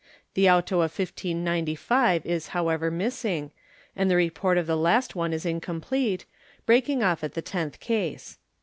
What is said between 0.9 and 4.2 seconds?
1595 is however missing and the